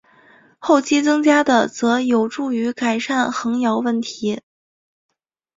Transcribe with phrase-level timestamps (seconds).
[0.57, 4.41] 后期增加的则有助于改善横摇问题。